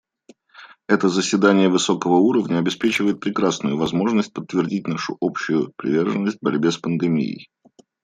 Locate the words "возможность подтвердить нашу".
3.77-5.15